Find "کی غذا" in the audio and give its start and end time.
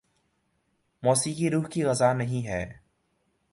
1.67-2.11